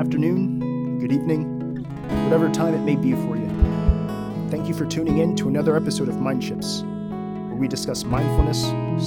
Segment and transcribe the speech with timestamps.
[0.00, 1.84] afternoon, good evening,
[2.24, 3.46] whatever time it may be for you.
[4.48, 8.62] Thank you for tuning in to another episode of Mind Shifts, where we discuss mindfulness,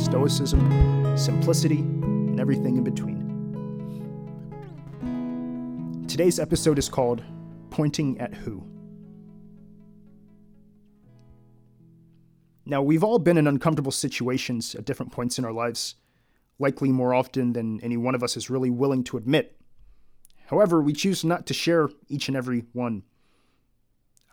[0.06, 3.24] stoicism, simplicity, and everything in between.
[6.08, 7.24] Today's episode is called
[7.72, 8.64] Pointing at Who.
[12.68, 15.96] Now, we've all been in uncomfortable situations at different points in our lives,
[16.60, 19.58] likely more often than any one of us is really willing to admit.
[20.48, 23.04] However, we choose not to share each and every one.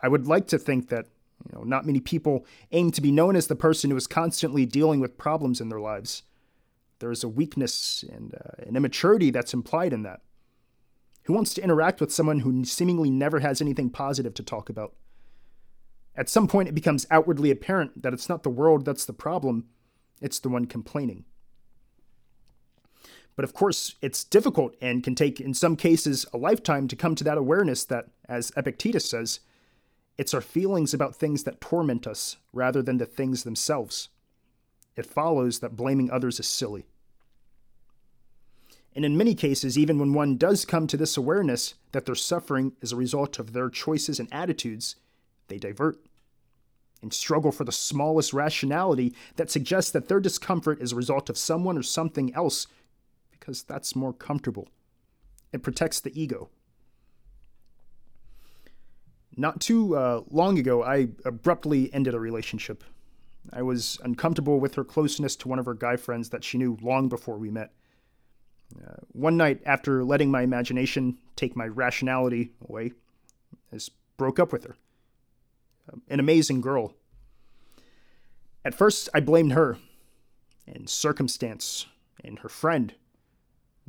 [0.01, 1.07] I would like to think that
[1.45, 4.65] you know, not many people aim to be known as the person who is constantly
[4.65, 6.23] dealing with problems in their lives.
[6.99, 10.21] There is a weakness and uh, an immaturity that's implied in that.
[11.23, 14.93] Who wants to interact with someone who seemingly never has anything positive to talk about?
[16.15, 19.65] At some point, it becomes outwardly apparent that it's not the world that's the problem,
[20.21, 21.25] it's the one complaining.
[23.35, 27.15] But of course, it's difficult and can take, in some cases, a lifetime to come
[27.15, 29.39] to that awareness that, as Epictetus says,
[30.17, 34.09] it's our feelings about things that torment us rather than the things themselves.
[34.95, 36.85] It follows that blaming others is silly.
[38.93, 42.73] And in many cases, even when one does come to this awareness that their suffering
[42.81, 44.97] is a result of their choices and attitudes,
[45.47, 45.97] they divert
[47.01, 51.37] and struggle for the smallest rationality that suggests that their discomfort is a result of
[51.37, 52.67] someone or something else
[53.41, 54.69] because that's more comfortable.
[55.51, 56.49] It protects the ego.
[59.35, 62.83] Not too uh, long ago, I abruptly ended a relationship.
[63.51, 66.77] I was uncomfortable with her closeness to one of her guy friends that she knew
[66.81, 67.73] long before we met.
[68.77, 72.93] Uh, one night, after letting my imagination take my rationality away,
[73.73, 73.79] I
[74.17, 74.75] broke up with her.
[76.07, 76.93] An amazing girl.
[78.63, 79.79] At first, I blamed her,
[80.67, 81.87] and circumstance,
[82.23, 82.93] and her friend.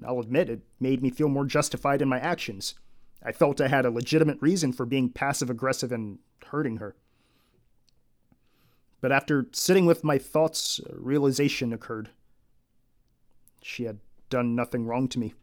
[0.06, 2.74] I'll admit it made me feel more justified in my actions.
[3.22, 6.96] I felt I had a legitimate reason for being passive aggressive and hurting her.
[9.00, 12.10] But after sitting with my thoughts, a realization occurred.
[13.62, 13.98] She had
[14.30, 15.34] done nothing wrong to me.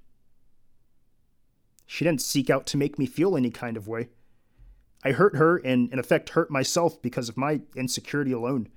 [1.85, 4.09] She didn't seek out to make me feel any kind of way.
[5.03, 8.67] I hurt her and, in effect, hurt myself because of my insecurity alone.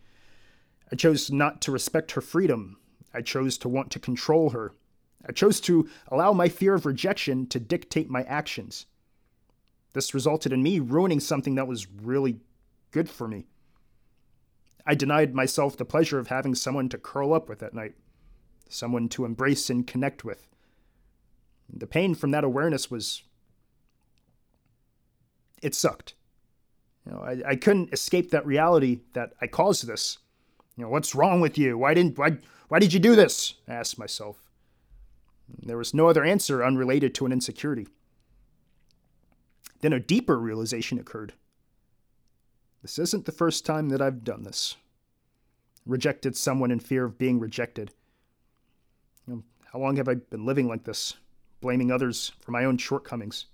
[0.91, 2.77] I chose not to respect her freedom.
[3.13, 4.75] I chose to want to control her
[5.27, 8.87] I chose to allow my fear of rejection to dictate my actions.
[9.93, 12.41] This resulted in me ruining something that was really
[12.91, 13.47] good for me.
[14.87, 17.95] I denied myself the pleasure of having someone to curl up with at night,
[18.69, 20.49] someone to embrace and connect with.
[21.73, 23.23] The pain from that awareness was.
[25.63, 26.15] It sucked.
[27.07, 30.19] You know, I, I couldn't escape that reality that I caused this.
[30.77, 31.79] You know, what's wrong with you?
[31.79, 32.39] Why didn't why
[32.69, 33.55] why did you do this?
[33.69, 34.42] I asked myself.
[35.61, 37.87] There was no other answer unrelated to an insecurity.
[39.81, 41.35] Then a deeper realization occurred.
[42.83, 44.77] This isn't the first time that I've done this.
[45.85, 47.93] Rejected someone in fear of being rejected.
[49.27, 49.43] You know,
[49.73, 51.15] how long have I been living like this,
[51.61, 53.47] blaming others for my own shortcomings?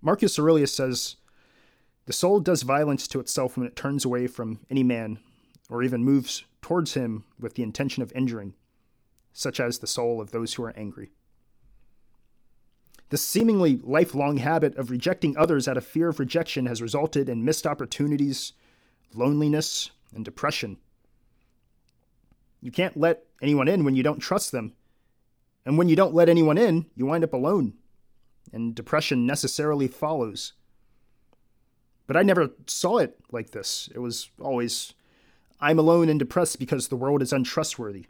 [0.00, 1.16] Marcus Aurelius says
[2.06, 5.18] The soul does violence to itself when it turns away from any man,
[5.68, 8.54] or even moves towards him with the intention of injuring
[9.32, 11.10] such as the soul of those who are angry.
[13.10, 17.44] This seemingly lifelong habit of rejecting others out of fear of rejection has resulted in
[17.44, 18.54] missed opportunities,
[19.12, 20.78] loneliness, and depression.
[22.62, 24.72] You can't let anyone in when you don't trust them.
[25.66, 27.74] And when you don't let anyone in, you wind up alone.
[28.52, 30.54] And depression necessarily follows.
[32.06, 33.88] But I never saw it like this.
[33.94, 34.94] It was always,
[35.60, 38.06] I'm alone and depressed because the world is untrustworthy.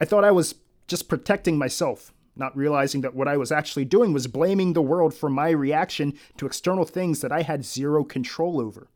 [0.00, 0.56] I thought I was
[0.86, 5.14] just protecting myself, not realizing that what I was actually doing was blaming the world
[5.14, 8.88] for my reaction to external things that I had zero control over.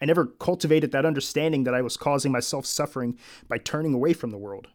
[0.00, 3.18] I never cultivated that understanding that I was causing myself suffering
[3.48, 4.68] by turning away from the world.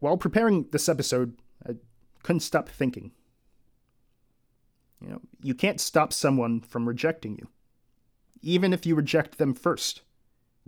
[0.00, 1.76] While preparing this episode, I
[2.22, 3.12] couldn't stop thinking.
[5.00, 7.48] You know, you can't stop someone from rejecting you
[8.42, 10.02] even if you reject them first.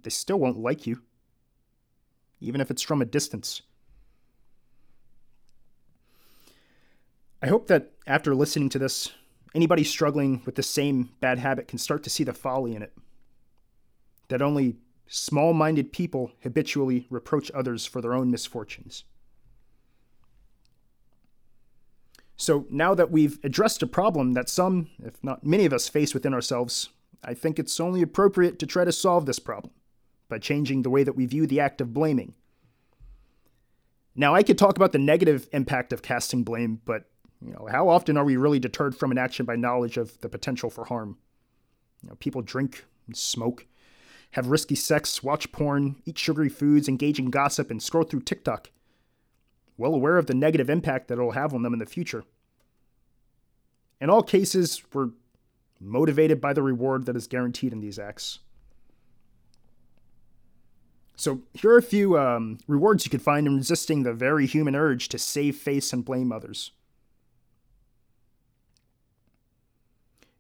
[0.03, 1.03] They still won't like you,
[2.41, 3.63] even if it's from a distance.
[7.43, 9.13] I hope that after listening to this,
[9.55, 12.93] anybody struggling with the same bad habit can start to see the folly in it.
[14.29, 14.77] That only
[15.07, 19.05] small minded people habitually reproach others for their own misfortunes.
[22.37, 26.15] So now that we've addressed a problem that some, if not many of us, face
[26.15, 26.89] within ourselves,
[27.25, 29.73] I think it's only appropriate to try to solve this problem,
[30.29, 32.35] by changing the way that we view the act of blaming.
[34.15, 37.05] Now, I could talk about the negative impact of casting blame, but
[37.45, 40.29] you know, how often are we really deterred from an action by knowledge of the
[40.29, 41.19] potential for harm?
[42.03, 43.67] You know, people drink and smoke,
[44.33, 48.71] have risky sex, watch porn, eat sugary foods, engage in gossip, and scroll through TikTok,
[49.77, 52.25] well aware of the negative impact that it'll have on them in the future.
[54.01, 55.11] In all cases, we're
[55.81, 58.41] motivated by the reward that is guaranteed in these acts.
[61.17, 64.75] So, here are a few um, rewards you could find in resisting the very human
[64.75, 66.73] urge to save face and blame others.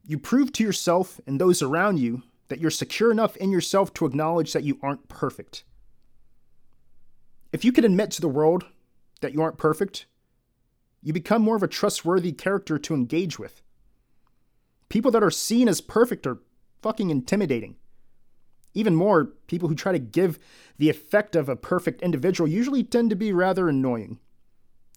[0.06, 4.04] You prove to yourself and those around you that you're secure enough in yourself to
[4.04, 5.64] acknowledge that you aren't perfect.
[7.52, 8.64] If you can admit to the world
[9.20, 10.06] that you aren't perfect,
[11.02, 13.62] you become more of a trustworthy character to engage with.
[14.88, 16.38] People that are seen as perfect are
[16.82, 17.76] fucking intimidating.
[18.74, 20.38] Even more, people who try to give
[20.78, 24.18] the effect of a perfect individual usually tend to be rather annoying.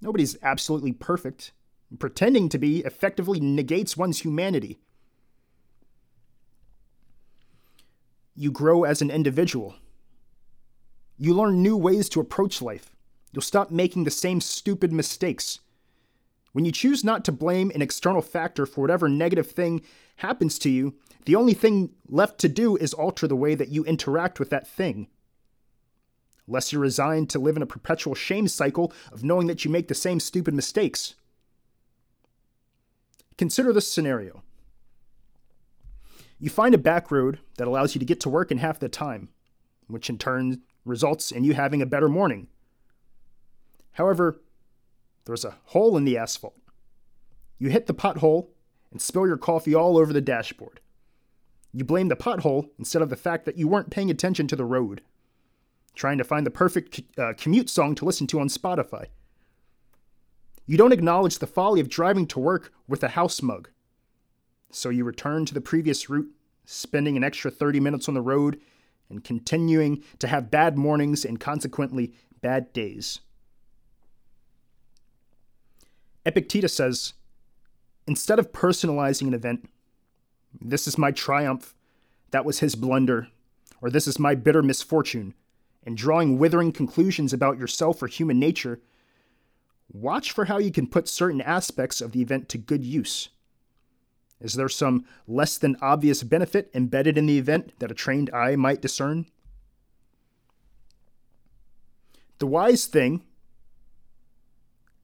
[0.01, 1.51] Nobody's absolutely perfect.
[2.00, 4.80] Pretending to be effectively negates one's humanity.
[8.36, 9.75] You grow as an individual.
[11.18, 12.95] You learn new ways to approach life.
[13.31, 15.60] You'll stop making the same stupid mistakes.
[16.57, 19.83] When you choose not to blame an external factor for whatever negative thing
[20.15, 20.95] happens to you,
[21.25, 24.65] the only thing left to do is alter the way that you interact with that
[24.68, 25.07] thing.
[26.48, 29.88] Lest you're resigned to live in a perpetual shame cycle of knowing that you make
[29.88, 31.13] the same stupid mistakes.
[33.38, 34.42] Consider this scenario.
[36.39, 38.89] You find a back road that allows you to get to work in half the
[38.89, 39.30] time,
[39.86, 42.48] which in turn results in you having a better morning.
[43.92, 44.42] However,
[45.27, 46.57] there's a hole in the asphalt.
[47.59, 48.47] You hit the pothole
[48.91, 50.79] and spill your coffee all over the dashboard.
[51.74, 54.65] You blame the pothole instead of the fact that you weren't paying attention to the
[54.65, 55.01] road,
[55.94, 59.07] trying to find the perfect uh, commute song to listen to on Spotify.
[60.65, 63.69] You don't acknowledge the folly of driving to work with a house mug.
[64.71, 66.29] So you return to the previous route,
[66.65, 68.59] spending an extra 30 minutes on the road
[69.09, 73.21] and continuing to have bad mornings and consequently bad days.
[76.27, 77.13] Epictetus says,
[78.06, 79.69] instead of personalizing an event,
[80.59, 81.74] this is my triumph.
[82.31, 83.29] That was his blunder.
[83.81, 85.33] Or this is my bitter misfortune.
[85.85, 88.81] And drawing withering conclusions about yourself or human nature,
[89.89, 93.29] watch for how you can put certain aspects of the event to good use.
[94.41, 98.57] Is there some less than obvious benefit embedded in the event that a trained eye
[98.57, 99.27] might discern?
[102.39, 103.24] The wise thing,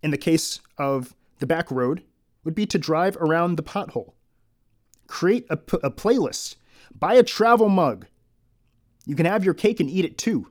[0.04, 2.04] in the case of the back road,
[2.44, 4.14] would be to drive around the pothole
[5.08, 6.56] create a, a playlist,
[6.98, 8.08] buy a travel mug.
[9.06, 10.48] You can have your cake and eat it too.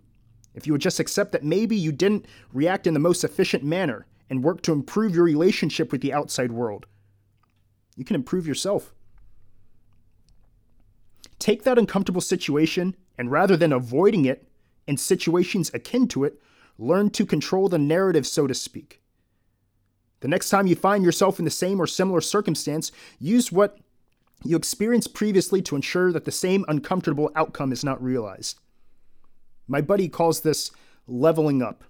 [0.54, 4.06] If you would just accept that maybe you didn't react in the most efficient manner
[4.30, 6.86] and work to improve your relationship with the outside world,
[7.96, 8.94] you can improve yourself.
[11.40, 14.46] Take that uncomfortable situation and rather than avoiding it
[14.86, 16.40] in situations akin to it,
[16.78, 19.01] learn to control the narrative, so to speak.
[20.22, 23.78] The next time you find yourself in the same or similar circumstance, use what
[24.44, 28.60] you experienced previously to ensure that the same uncomfortable outcome is not realized.
[29.66, 30.70] My buddy calls this
[31.08, 31.82] leveling up.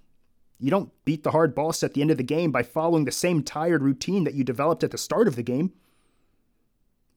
[0.59, 3.13] You don't beat the hard boss at the end of the game by following the
[3.13, 5.73] same tired routine that you developed at the start of the game.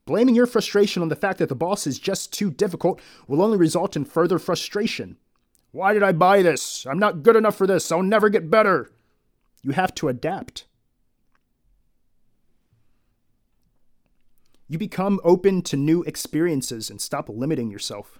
[0.04, 3.56] Blaming your frustration on the fact that the boss is just too difficult will only
[3.56, 5.16] result in further frustration.
[5.72, 6.86] Why did I buy this?
[6.86, 7.90] I'm not good enough for this.
[7.90, 8.90] I'll never get better.
[9.62, 10.66] You have to adapt.
[14.68, 18.18] You become open to new experiences and stop limiting yourself.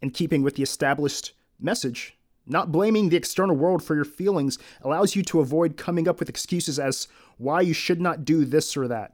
[0.00, 5.14] In keeping with the established message, not blaming the external world for your feelings allows
[5.14, 7.06] you to avoid coming up with excuses as
[7.36, 9.12] why you should not do this or that.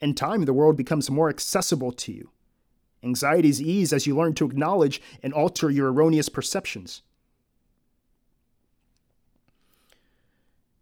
[0.00, 2.30] In time, the world becomes more accessible to you.
[3.02, 7.02] Anxieties ease as you learn to acknowledge and alter your erroneous perceptions.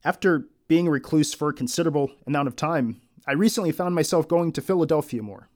[0.05, 4.52] After being a recluse for a considerable amount of time, I recently found myself going
[4.52, 5.49] to Philadelphia more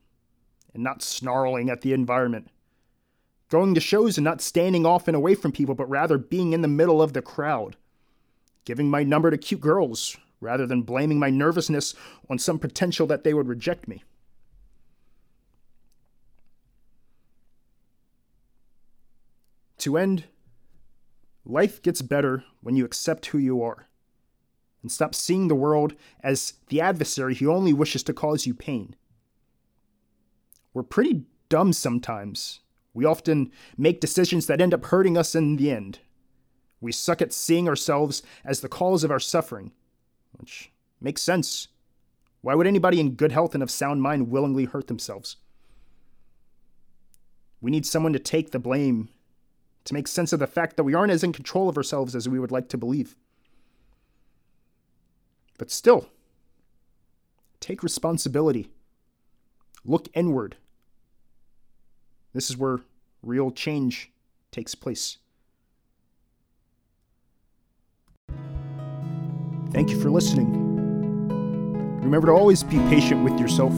[0.73, 2.49] and not snarling at the environment.
[3.49, 6.61] Going to shows and not standing off and away from people, but rather being in
[6.61, 7.75] the middle of the crowd.
[8.65, 11.93] Giving my number to cute girls rather than blaming my nervousness
[12.29, 14.03] on some potential that they would reject me.
[19.79, 20.25] To end,
[21.45, 23.86] life gets better when you accept who you are
[24.81, 28.95] and stop seeing the world as the adversary who only wishes to cause you pain.
[30.73, 32.59] We're pretty dumb sometimes
[32.97, 35.99] We often make decisions that end up hurting us in the end.
[36.81, 39.71] We suck at seeing ourselves as the cause of our suffering,
[40.31, 41.67] which makes sense.
[42.41, 45.35] Why would anybody in good health and of sound mind willingly hurt themselves?
[47.61, 49.09] We need someone to take the blame,
[49.85, 52.27] to make sense of the fact that we aren't as in control of ourselves as
[52.27, 53.15] we would like to believe.
[55.57, 56.07] But still,
[57.59, 58.69] take responsibility.
[59.83, 60.57] Look inward.
[62.33, 62.79] This is where
[63.23, 64.11] real change
[64.51, 65.17] takes place.
[69.71, 70.67] Thank you for listening.
[72.01, 73.73] Remember to always be patient with yourself.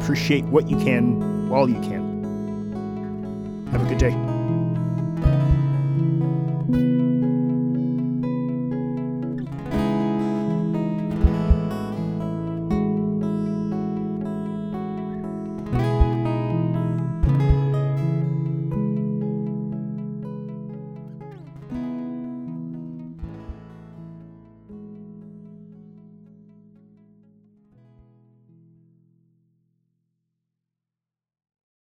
[0.00, 3.68] Appreciate what you can while you can.
[3.72, 4.31] Have a good day.